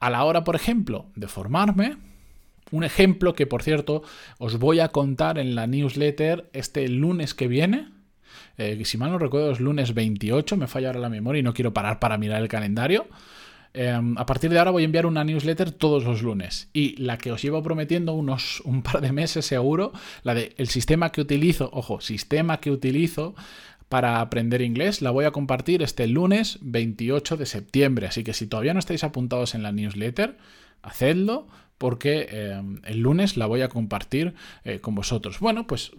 A 0.00 0.10
la 0.10 0.24
hora, 0.24 0.44
por 0.44 0.56
ejemplo, 0.56 1.06
de 1.14 1.28
formarme, 1.28 1.96
un 2.70 2.84
ejemplo 2.84 3.34
que 3.34 3.46
por 3.46 3.62
cierto 3.62 4.02
os 4.38 4.58
voy 4.58 4.80
a 4.80 4.88
contar 4.88 5.38
en 5.38 5.54
la 5.54 5.66
newsletter 5.66 6.48
este 6.52 6.86
lunes 6.88 7.34
que 7.34 7.48
viene, 7.48 7.88
eh, 8.56 8.80
si 8.84 8.98
mal 8.98 9.10
no 9.10 9.18
recuerdo 9.18 9.50
es 9.50 9.60
lunes 9.60 9.94
28, 9.94 10.56
me 10.56 10.66
falla 10.66 10.88
ahora 10.88 11.00
la 11.00 11.08
memoria 11.08 11.40
y 11.40 11.42
no 11.42 11.54
quiero 11.54 11.72
parar 11.72 11.98
para 11.98 12.18
mirar 12.18 12.42
el 12.42 12.48
calendario. 12.48 13.06
Em, 13.74 14.16
a 14.16 14.26
partir 14.26 14.50
de 14.50 14.58
ahora 14.58 14.70
voy 14.70 14.82
a 14.82 14.86
enviar 14.86 15.06
una 15.06 15.24
newsletter 15.24 15.70
todos 15.70 16.02
los 16.04 16.22
lunes 16.22 16.68
y 16.72 16.96
la 16.96 17.18
que 17.18 17.32
os 17.32 17.42
llevo 17.42 17.62
prometiendo 17.62 18.14
unos 18.14 18.60
un 18.64 18.82
par 18.82 19.00
de 19.00 19.12
meses 19.12 19.46
seguro, 19.46 19.92
la 20.22 20.34
de 20.34 20.54
el 20.56 20.68
sistema 20.68 21.12
que 21.12 21.20
utilizo, 21.20 21.70
ojo, 21.72 22.00
sistema 22.00 22.60
que 22.60 22.70
utilizo 22.70 23.34
para 23.88 24.20
aprender 24.20 24.62
inglés, 24.62 25.00
la 25.00 25.10
voy 25.10 25.24
a 25.24 25.30
compartir 25.30 25.82
este 25.82 26.06
lunes 26.06 26.58
28 26.60 27.36
de 27.36 27.46
septiembre, 27.46 28.06
así 28.06 28.22
que 28.22 28.34
si 28.34 28.46
todavía 28.46 28.74
no 28.74 28.80
estáis 28.80 29.02
apuntados 29.04 29.54
en 29.54 29.62
la 29.62 29.72
newsletter, 29.72 30.36
hacedlo 30.82 31.48
porque 31.78 32.26
eh, 32.30 32.60
el 32.84 32.98
lunes 32.98 33.36
la 33.36 33.46
voy 33.46 33.62
a 33.62 33.68
compartir 33.68 34.34
eh, 34.64 34.80
con 34.80 34.94
vosotros. 34.94 35.38
Bueno, 35.38 35.66
pues 35.66 35.92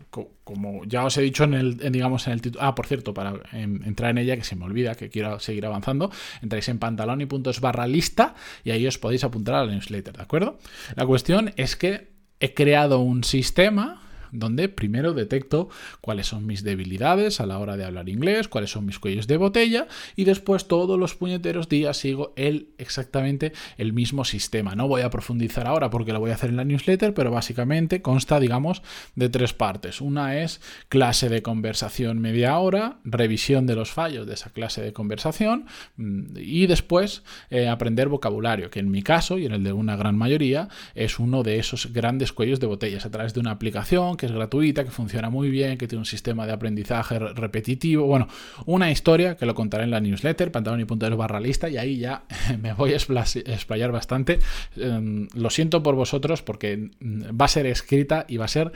como 0.43 0.83
ya 0.86 1.05
os 1.05 1.17
he 1.17 1.21
dicho 1.21 1.45
en 1.45 1.53
el, 1.53 1.77
digamos, 1.91 2.27
en 2.27 2.33
el 2.33 2.41
título. 2.41 2.63
Ah, 2.63 2.75
por 2.75 2.86
cierto, 2.86 3.13
para 3.13 3.33
em, 3.53 3.81
entrar 3.83 4.12
en 4.12 4.17
ella, 4.17 4.36
que 4.36 4.43
se 4.43 4.55
me 4.55 4.65
olvida, 4.65 4.95
que 4.95 5.09
quiero 5.09 5.39
seguir 5.39 5.65
avanzando, 5.65 6.12
entráis 6.41 6.67
en 6.69 6.79
pantaloni.es 6.79 7.62
barra 7.62 7.88
lista 7.88 8.36
y 8.63 8.71
ahí 8.71 8.86
os 8.86 8.98
podéis 8.98 9.24
apuntar 9.24 9.55
a 9.55 9.65
la 9.65 9.71
newsletter, 9.71 10.17
¿de 10.17 10.24
acuerdo? 10.24 10.59
La 10.95 11.05
cuestión 11.05 11.53
es 11.55 11.75
que 11.75 12.09
he 12.39 12.53
creado 12.53 13.00
un 13.00 13.24
sistema 13.24 14.01
donde 14.31 14.69
primero 14.69 15.13
detecto 15.13 15.69
cuáles 16.01 16.27
son 16.27 16.45
mis 16.45 16.63
debilidades 16.63 17.39
a 17.39 17.45
la 17.45 17.59
hora 17.59 17.77
de 17.77 17.86
hablar 17.86 18.09
inglés, 18.09 18.48
cuáles 18.48 18.71
son 18.71 18.86
mis 18.86 19.00
cuellos 19.00 19.27
de 19.27 19.38
botella 19.38 19.88
y 20.15 20.25
después 20.25 20.67
todos 20.67 21.00
los 21.00 21.15
puñeteros 21.15 21.69
días 21.69 21.98
sigo 21.98 22.33
el 22.36 22.69
exactamente 22.77 23.53
el 23.77 23.93
mismo 23.93 24.25
sistema. 24.25 24.75
No 24.75 24.88
voy 24.88 25.01
a 25.01 25.09
profundizar 25.09 25.67
ahora 25.67 25.89
porque 25.89 26.13
lo 26.13 26.19
voy 26.19 26.31
a 26.31 26.36
hacer 26.36 26.50
en 26.50 26.57
la 26.57 26.65
newsletter, 26.65 27.13
pero 27.13 27.31
básicamente 27.31 28.01
consta, 28.01 28.39
digamos, 28.39 28.81
de 29.15 29.29
tres 29.29 29.53
partes. 29.53 30.01
Una 30.01 30.41
es 30.41 30.62
clase 30.89 31.29
de 31.29 31.41
conversación 31.41 32.19
media 32.19 32.57
hora, 32.57 33.00
revisión 33.03 33.65
de 33.65 33.75
los 33.75 33.91
fallos 33.91 34.27
de 34.27 34.33
esa 34.33 34.51
clase 34.51 34.81
de 34.81 34.93
conversación 34.93 35.65
mm, 35.98 36.38
y 36.38 36.67
después 36.67 37.24
eh, 37.50 37.67
aprender 37.67 38.09
vocabulario, 38.09 38.69
que 38.69 38.79
en 38.79 38.91
mi 38.91 39.01
caso 39.01 39.38
y 39.38 39.45
en 39.45 39.53
el 39.53 39.63
de 39.63 39.74
una 39.74 39.95
gran 39.95 40.17
mayoría 40.17 40.69
es 40.95 41.19
uno 41.19 41.43
de 41.43 41.59
esos 41.59 41.91
grandes 41.93 42.33
cuellos 42.33 42.59
de 42.59 42.67
botellas 42.67 43.05
a 43.05 43.12
través 43.12 43.33
de 43.33 43.39
una 43.39 43.51
aplicación 43.51 44.17
que 44.20 44.26
es 44.26 44.32
gratuita, 44.32 44.84
que 44.84 44.92
funciona 44.92 45.30
muy 45.30 45.50
bien, 45.50 45.78
que 45.78 45.88
tiene 45.88 46.02
un 46.02 46.06
sistema 46.06 46.46
de 46.46 46.52
aprendizaje 46.52 47.18
repetitivo. 47.18 48.06
Bueno, 48.06 48.28
una 48.66 48.92
historia 48.92 49.38
que 49.38 49.46
lo 49.46 49.56
contaré 49.56 49.86
en 49.86 49.92
la 49.92 50.02
newsletter, 50.02 50.52
pantaloni.es 50.52 51.16
barra 51.16 51.40
lista, 51.40 51.70
y 51.70 51.78
ahí 51.78 51.98
ya 51.98 52.24
me 52.62 52.74
voy 52.74 52.92
a 52.92 52.98
explayar 52.98 53.92
bastante. 53.92 54.40
Em, 54.76 55.28
lo 55.34 55.50
siento 55.50 55.82
por 55.82 55.96
vosotros 55.96 56.42
porque 56.44 56.90
mm, 57.00 57.40
va 57.40 57.46
a 57.46 57.48
ser 57.48 57.66
escrita 57.66 58.26
y 58.28 58.38
va 58.38 58.46
a 58.46 58.50
ser 58.50 58.74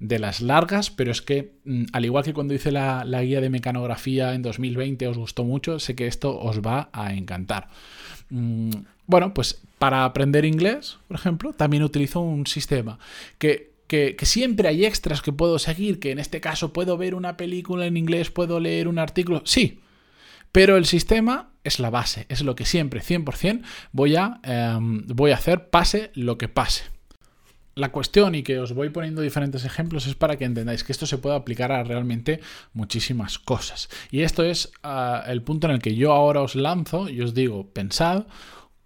de 0.00 0.18
las 0.18 0.40
largas, 0.40 0.90
pero 0.90 1.12
es 1.12 1.20
que 1.20 1.52
mm, 1.64 1.84
al 1.92 2.04
igual 2.06 2.24
que 2.24 2.32
cuando 2.32 2.54
hice 2.54 2.72
la, 2.72 3.04
la 3.04 3.22
guía 3.22 3.42
de 3.42 3.50
mecanografía 3.50 4.34
en 4.34 4.40
2020 4.40 5.06
os 5.08 5.18
gustó 5.18 5.44
mucho, 5.44 5.78
sé 5.78 5.94
que 5.94 6.06
esto 6.06 6.38
os 6.38 6.62
va 6.62 6.88
a 6.92 7.12
encantar. 7.12 7.68
Mm, 8.30 8.70
bueno, 9.06 9.34
pues 9.34 9.60
para 9.78 10.04
aprender 10.04 10.46
inglés, 10.46 10.96
por 11.06 11.16
ejemplo, 11.16 11.52
también 11.52 11.82
utilizo 11.82 12.20
un 12.20 12.46
sistema 12.46 12.98
que 13.38 13.75
que, 13.86 14.16
siempre 14.22 14.68
hay 14.68 14.84
extras 14.84 15.22
que 15.22 15.32
puedo 15.32 15.58
seguir, 15.58 16.00
que 16.00 16.10
en 16.10 16.18
este 16.18 16.40
caso 16.40 16.72
puedo 16.72 16.96
ver 16.96 17.14
una 17.14 17.36
película 17.36 17.86
en 17.86 17.96
inglés, 17.96 18.30
puedo 18.30 18.60
leer 18.60 18.88
un 18.88 18.98
artículo, 18.98 19.42
sí, 19.44 19.80
pero 20.52 20.76
el 20.76 20.86
sistema 20.86 21.50
es 21.64 21.78
la 21.78 21.90
base, 21.90 22.26
es 22.28 22.42
lo 22.42 22.56
que 22.56 22.64
siempre, 22.64 23.00
100%, 23.00 23.62
voy 23.92 24.16
a, 24.16 24.40
em, 24.42 25.06
voy 25.06 25.32
a 25.32 25.36
hacer 25.36 25.70
pase 25.70 26.10
lo 26.14 26.38
que 26.38 26.48
pase. 26.48 26.84
La 27.74 27.92
cuestión, 27.92 28.34
y 28.34 28.42
que 28.42 28.58
os 28.58 28.72
voy 28.72 28.88
poniendo 28.88 29.20
diferentes 29.20 29.66
ejemplos, 29.66 30.06
es 30.06 30.14
para 30.14 30.36
que 30.36 30.46
entendáis 30.46 30.82
que 30.82 30.92
esto 30.92 31.04
se 31.04 31.18
puede 31.18 31.36
aplicar 31.36 31.72
a 31.72 31.84
realmente 31.84 32.40
muchísimas 32.72 33.38
cosas. 33.38 33.90
Y 34.10 34.22
esto 34.22 34.44
es 34.44 34.72
ah, 34.82 35.22
el 35.26 35.42
punto 35.42 35.66
en 35.66 35.74
el 35.74 35.82
que 35.82 35.94
yo 35.94 36.12
ahora 36.12 36.40
os 36.40 36.54
lanzo 36.54 37.10
y 37.10 37.20
os 37.20 37.34
digo, 37.34 37.68
pensad 37.68 38.24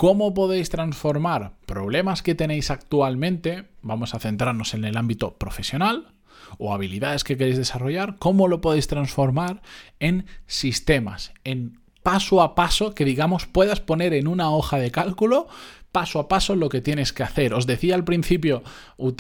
¿Cómo 0.01 0.33
podéis 0.33 0.71
transformar 0.71 1.59
problemas 1.67 2.23
que 2.23 2.35
tenéis 2.35 2.71
actualmente? 2.71 3.69
Vamos 3.83 4.15
a 4.15 4.19
centrarnos 4.19 4.73
en 4.73 4.87
el 4.87 4.97
ámbito 4.97 5.37
profesional 5.37 6.15
o 6.57 6.73
habilidades 6.73 7.23
que 7.23 7.37
queréis 7.37 7.59
desarrollar. 7.59 8.17
¿Cómo 8.19 8.49
lo 8.49 8.63
podéis 8.63 8.87
transformar 8.87 9.61
en 9.99 10.25
sistemas, 10.47 11.35
en 11.45 11.81
paso 12.03 12.43
a 12.43 12.55
paso 12.55 12.95
que 12.95 13.05
digamos 13.05 13.47
puedas 13.47 13.81
poner 13.81 14.15
en 14.15 14.27
una 14.27 14.51
hoja 14.51 14.79
de 14.79 14.91
cálculo 14.91 15.49
paso 15.93 16.21
a 16.21 16.29
paso 16.29 16.55
lo 16.55 16.69
que 16.69 16.81
tienes 16.81 17.13
que 17.13 17.23
hacer. 17.23 17.55
Os 17.55 17.67
decía 17.67 17.95
al 17.95 18.05
principio, 18.05 18.63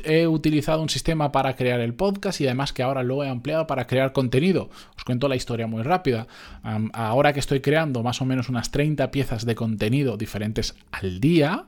he 0.04 0.26
utilizado 0.26 0.82
un 0.82 0.88
sistema 0.88 1.32
para 1.32 1.56
crear 1.56 1.80
el 1.80 1.94
podcast 1.94 2.40
y 2.40 2.46
además 2.46 2.72
que 2.72 2.82
ahora 2.82 3.02
lo 3.02 3.24
he 3.24 3.28
ampliado 3.28 3.66
para 3.66 3.86
crear 3.86 4.12
contenido. 4.12 4.70
Os 4.96 5.04
cuento 5.04 5.28
la 5.28 5.36
historia 5.36 5.66
muy 5.66 5.82
rápida. 5.82 6.26
ahora 6.92 7.32
que 7.32 7.40
estoy 7.40 7.60
creando 7.60 8.02
más 8.02 8.20
o 8.20 8.24
menos 8.24 8.48
unas 8.48 8.70
30 8.70 9.10
piezas 9.10 9.44
de 9.46 9.54
contenido 9.54 10.16
diferentes 10.16 10.76
al 10.92 11.20
día, 11.20 11.64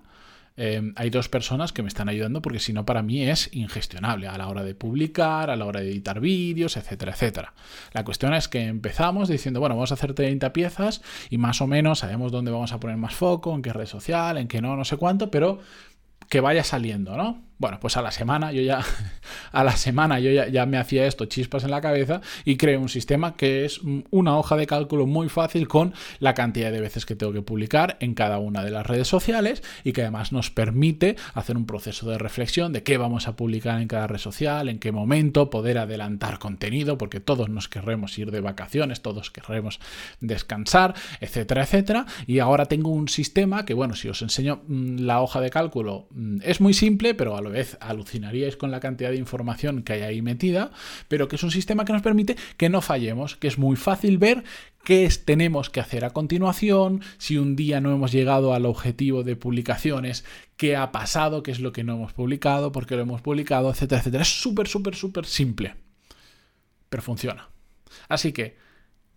Em, 0.56 0.92
hay 0.96 1.10
dos 1.10 1.28
personas 1.28 1.72
que 1.72 1.82
me 1.82 1.88
están 1.88 2.08
ayudando 2.08 2.42
porque 2.42 2.58
si 2.58 2.72
no 2.72 2.84
para 2.84 3.02
mí 3.02 3.22
es 3.22 3.48
ingestionable 3.54 4.26
a 4.26 4.36
la 4.36 4.48
hora 4.48 4.62
de 4.62 4.74
publicar, 4.74 5.50
a 5.50 5.56
la 5.56 5.64
hora 5.64 5.80
de 5.80 5.90
editar 5.90 6.20
vídeos, 6.20 6.76
etcétera, 6.76 7.12
etcétera. 7.12 7.54
La 7.92 8.04
cuestión 8.04 8.34
es 8.34 8.48
que 8.48 8.66
empezamos 8.66 9.28
diciendo, 9.28 9.60
bueno, 9.60 9.76
vamos 9.76 9.92
a 9.92 9.94
hacer 9.94 10.14
30 10.14 10.52
piezas 10.52 11.02
y 11.30 11.38
más 11.38 11.60
o 11.60 11.66
menos 11.66 12.00
sabemos 12.00 12.32
dónde 12.32 12.50
vamos 12.50 12.72
a 12.72 12.80
poner 12.80 12.96
más 12.96 13.14
foco, 13.14 13.54
en 13.54 13.62
qué 13.62 13.72
red 13.72 13.86
social, 13.86 14.36
en 14.36 14.48
qué 14.48 14.60
no, 14.60 14.76
no 14.76 14.84
sé 14.84 14.96
cuánto, 14.96 15.30
pero 15.30 15.60
que 16.28 16.40
vaya 16.40 16.64
saliendo, 16.64 17.16
¿no? 17.16 17.42
Bueno, 17.62 17.78
pues 17.78 17.96
a 17.96 18.02
la 18.02 18.10
semana 18.10 18.50
yo 18.50 18.60
ya, 18.60 18.80
a 19.52 19.62
la 19.62 19.76
semana 19.76 20.18
yo 20.18 20.32
ya, 20.32 20.66
me 20.66 20.78
hacía 20.78 21.06
esto 21.06 21.26
chispas 21.26 21.62
en 21.62 21.70
la 21.70 21.80
cabeza 21.80 22.20
y 22.44 22.56
creé 22.56 22.76
un 22.76 22.88
sistema 22.88 23.36
que 23.36 23.64
es 23.64 23.80
una 24.10 24.36
hoja 24.36 24.56
de 24.56 24.66
cálculo 24.66 25.06
muy 25.06 25.28
fácil 25.28 25.68
con 25.68 25.94
la 26.18 26.34
cantidad 26.34 26.72
de 26.72 26.80
veces 26.80 27.06
que 27.06 27.14
tengo 27.14 27.32
que 27.32 27.42
publicar 27.42 27.98
en 28.00 28.14
cada 28.14 28.40
una 28.40 28.64
de 28.64 28.72
las 28.72 28.84
redes 28.84 29.06
sociales 29.06 29.62
y 29.84 29.92
que 29.92 30.02
además 30.02 30.32
nos 30.32 30.50
permite 30.50 31.14
hacer 31.34 31.56
un 31.56 31.64
proceso 31.64 32.10
de 32.10 32.18
reflexión 32.18 32.72
de 32.72 32.82
qué 32.82 32.98
vamos 32.98 33.28
a 33.28 33.36
publicar 33.36 33.80
en 33.80 33.86
cada 33.86 34.08
red 34.08 34.18
social, 34.18 34.68
en 34.68 34.80
qué 34.80 34.90
momento, 34.90 35.48
poder 35.48 35.78
adelantar 35.78 36.40
contenido, 36.40 36.98
porque 36.98 37.20
todos 37.20 37.48
nos 37.48 37.68
querremos 37.68 38.18
ir 38.18 38.32
de 38.32 38.40
vacaciones, 38.40 39.02
todos 39.02 39.30
querremos 39.30 39.78
descansar, 40.18 40.96
etcétera, 41.20 41.62
etcétera. 41.62 42.06
Y 42.26 42.40
ahora 42.40 42.66
tengo 42.66 42.90
un 42.90 43.06
sistema 43.06 43.64
que, 43.64 43.74
bueno, 43.74 43.94
si 43.94 44.08
os 44.08 44.20
enseño 44.20 44.62
mm, 44.66 44.96
la 45.02 45.22
hoja 45.22 45.40
de 45.40 45.50
cálculo, 45.50 46.08
mm, 46.10 46.38
es 46.42 46.60
muy 46.60 46.74
simple, 46.74 47.14
pero 47.14 47.36
a 47.36 47.40
lo 47.40 47.51
vez 47.52 47.76
alucinaríais 47.80 48.56
con 48.56 48.72
la 48.72 48.80
cantidad 48.80 49.10
de 49.10 49.16
información 49.16 49.82
que 49.82 49.92
hay 49.92 50.02
ahí 50.02 50.22
metida, 50.22 50.72
pero 51.08 51.28
que 51.28 51.36
es 51.36 51.42
un 51.44 51.52
sistema 51.52 51.84
que 51.84 51.92
nos 51.92 52.02
permite 52.02 52.36
que 52.56 52.68
no 52.68 52.80
fallemos, 52.80 53.36
que 53.36 53.46
es 53.46 53.58
muy 53.58 53.76
fácil 53.76 54.18
ver 54.18 54.42
qué 54.84 55.08
tenemos 55.24 55.70
que 55.70 55.80
hacer 55.80 56.04
a 56.04 56.10
continuación, 56.10 57.02
si 57.18 57.38
un 57.38 57.56
día 57.56 57.80
no 57.80 57.92
hemos 57.92 58.12
llegado 58.12 58.54
al 58.54 58.66
objetivo 58.66 59.22
de 59.22 59.36
publicaciones, 59.36 60.24
qué 60.56 60.76
ha 60.76 60.92
pasado, 60.92 61.42
qué 61.42 61.50
es 61.50 61.60
lo 61.60 61.72
que 61.72 61.84
no 61.84 61.94
hemos 61.94 62.12
publicado, 62.12 62.72
por 62.72 62.86
qué 62.86 62.96
lo 62.96 63.02
hemos 63.02 63.22
publicado, 63.22 63.70
etcétera, 63.70 64.00
etcétera. 64.00 64.22
Es 64.22 64.40
súper, 64.40 64.66
súper, 64.68 64.94
súper 64.94 65.26
simple, 65.26 65.76
pero 66.88 67.02
funciona. 67.02 67.48
Así 68.08 68.32
que, 68.32 68.56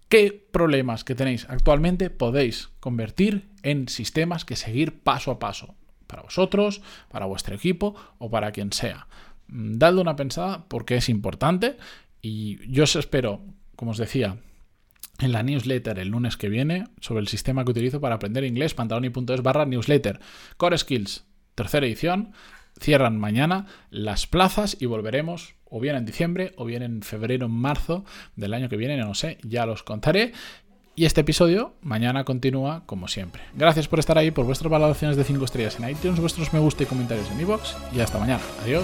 ¿qué 0.10 0.32
problemas 0.52 1.04
que 1.04 1.16
tenéis 1.16 1.48
actualmente 1.50 2.10
podéis 2.10 2.70
convertir 2.80 3.50
en 3.64 3.88
sistemas 3.90 4.46
que 4.46 4.56
seguir 4.56 5.02
paso 5.02 5.32
a 5.32 5.40
paso? 5.40 5.76
Para 6.16 6.24
vosotros, 6.24 6.82
para 7.10 7.26
vuestro 7.26 7.56
equipo 7.56 7.94
o 8.20 8.30
para 8.30 8.54
quien 8.54 8.72
sea. 8.72 9.08
Mm, 9.48 9.78
dadle 9.78 10.00
una 10.00 10.16
pensada 10.16 10.66
porque 10.70 10.96
es 10.96 11.10
importante 11.10 11.76
y 12.22 12.66
yo 12.72 12.86
os 12.86 12.96
espero, 12.96 13.42
como 13.76 13.92
os 13.92 13.98
decía, 13.98 14.38
en 15.20 15.34
la 15.34 15.44
newsletter 15.44 16.00
el 16.00 16.10
lunes 16.10 16.38
que 16.38 16.48
viene 16.48 16.86
sobre 17.02 17.20
el 17.20 17.28
sistema 17.28 17.66
que 17.66 17.72
utilizo 17.72 18.00
para 18.00 18.16
aprender 18.16 18.46
inglés, 18.46 18.74
pantaloni.es 18.74 19.42
barra 19.42 19.66
newsletter. 19.66 20.22
Core 20.56 20.78
Skills, 20.78 21.26
tercera 21.54 21.86
edición. 21.86 22.32
Cierran 22.80 23.18
mañana 23.18 23.68
las 23.90 24.28
plazas 24.28 24.78
y 24.80 24.86
volveremos 24.86 25.56
o 25.66 25.80
bien 25.82 25.98
en 25.98 26.06
diciembre 26.06 26.54
o 26.56 26.66
bien 26.66 26.84
en 26.84 27.02
febrero, 27.02 27.50
marzo 27.50 28.06
del 28.36 28.54
año 28.54 28.70
que 28.70 28.78
viene, 28.78 28.98
no 28.98 29.16
sé, 29.16 29.38
ya 29.44 29.66
los 29.66 29.84
contaré. 29.84 30.32
Y 30.98 31.04
este 31.04 31.22
episodio 31.22 31.74
mañana 31.82 32.24
continúa 32.24 32.84
como 32.86 33.10
siempre. 33.10 33.42
Gracias 33.54 33.88
por 33.88 34.00
estar 34.00 34.18
ahí, 34.18 34.32
por 34.32 34.46
vuestras 34.46 34.72
valoraciones 34.72 35.18
de 35.18 35.26
5 35.26 35.44
estrellas 35.44 35.78
en 35.78 35.90
iTunes, 35.90 36.22
vuestros 36.22 36.54
me 36.54 36.60
gusta 36.60 36.84
y 36.84 36.86
comentarios 36.86 37.30
en 37.32 37.42
iVoox. 37.42 37.76
Y 37.94 38.00
hasta 38.00 38.18
mañana. 38.18 38.42
Adiós. 38.64 38.84